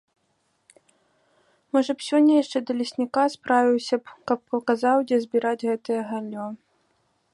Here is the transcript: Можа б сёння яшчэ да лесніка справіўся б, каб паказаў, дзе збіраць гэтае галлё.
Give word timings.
Можа 1.75 1.91
б 1.99 2.05
сёння 2.09 2.33
яшчэ 2.43 2.57
да 2.69 2.77
лесніка 2.79 3.23
справіўся 3.35 3.95
б, 4.03 4.17
каб 4.33 4.39
паказаў, 4.57 4.97
дзе 5.13 5.17
збіраць 5.27 5.61
гэтае 5.69 6.01
галлё. 6.15 6.47